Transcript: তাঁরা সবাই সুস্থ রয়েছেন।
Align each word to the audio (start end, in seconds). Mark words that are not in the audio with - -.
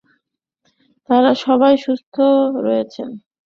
তাঁরা 1.09 1.31
সবাই 1.45 1.73
সুস্থ 1.77 2.15
রয়েছেন। 2.57 3.09